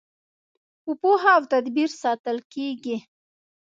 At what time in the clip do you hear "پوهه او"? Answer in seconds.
1.01-1.41